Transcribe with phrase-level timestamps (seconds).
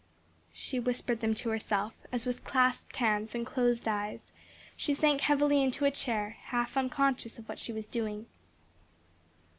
[0.55, 4.31] She whispered them to herself, as with clasped hands and closed eyes,
[4.75, 8.25] she sank heavily into a chair, half unconscious of what she was doing.